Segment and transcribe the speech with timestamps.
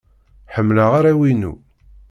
[0.53, 1.53] Ḥemmleɣ arraw-inu.